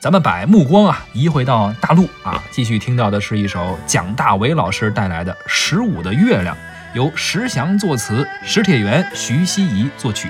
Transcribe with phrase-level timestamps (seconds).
[0.00, 6.54] 咱们把目光啊移回到大陆啊，继续听到的是一首蒋大为老师带来的《十五的月亮》，
[6.94, 10.28] 由石祥作词，石铁元、徐熙怡作曲。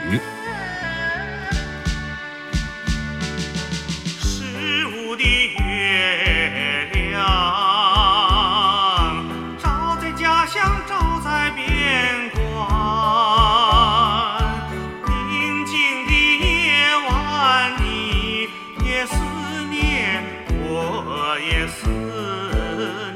[19.70, 21.80] 念，我也思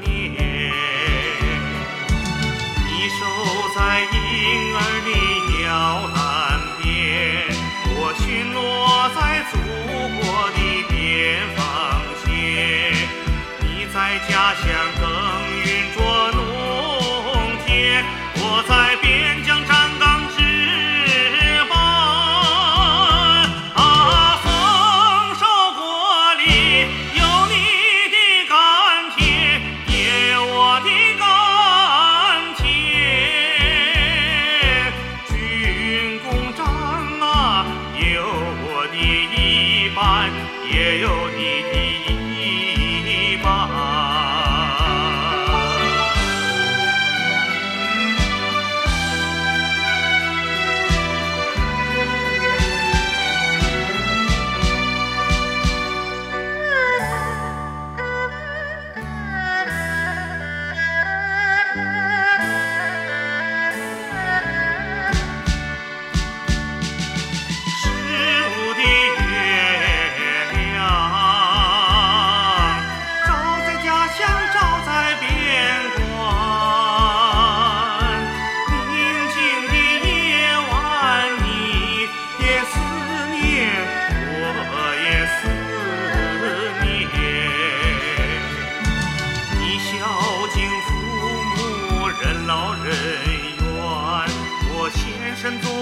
[0.05, 0.11] 念。
[2.85, 3.19] 你守
[3.75, 3.77] 在
[4.13, 4.15] 婴
[4.75, 5.09] 儿的
[5.63, 5.67] 摇
[6.15, 6.17] 篮
[6.81, 6.83] 边，
[7.95, 8.23] 我巡
[8.53, 8.57] 逻
[9.15, 9.17] 在
[9.51, 9.53] 祖
[10.19, 10.21] 国
[10.53, 10.57] 的
[10.89, 10.93] 边
[11.55, 11.59] 防
[12.23, 12.25] 线。
[13.61, 13.95] 你在
[14.27, 14.63] 家乡
[14.99, 15.03] 耕
[15.63, 15.97] 耘着
[16.35, 16.39] 农
[17.65, 17.67] 田，
[18.35, 19.07] 我在边
[40.73, 41.82] 家よに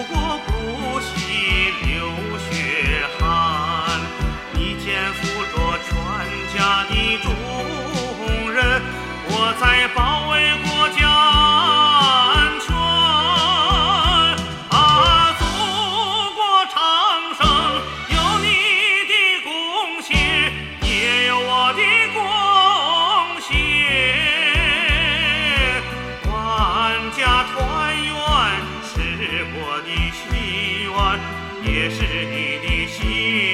[0.02, 1.12] 献身祖国，不惜
[1.86, 2.10] 流
[2.50, 2.52] 血
[3.20, 4.00] 汗。
[4.54, 5.54] 你肩负着
[5.86, 5.90] 全
[6.54, 6.58] 家
[6.90, 6.92] 的
[7.22, 7.26] 重
[8.52, 8.60] 任，
[9.28, 9.64] 我在
[9.94, 10.34] 保卫
[31.74, 33.51] 也是你的心。